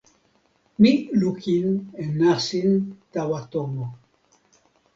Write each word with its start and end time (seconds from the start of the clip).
mi 0.81 0.91
lukin 1.19 1.67
e 2.01 2.03
nasin 2.19 2.69
tawa 3.13 3.39
tomo. 3.51 3.85